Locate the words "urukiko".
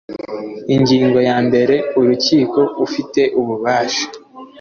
1.99-2.59